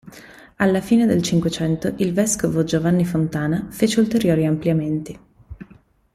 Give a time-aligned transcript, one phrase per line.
[0.55, 5.19] Alla fine del Cinquecento il vescovo Giovanni Fontana fece ulteriori ampliamenti.